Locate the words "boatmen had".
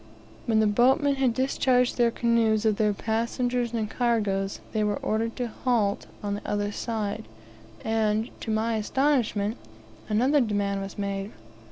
0.65-1.35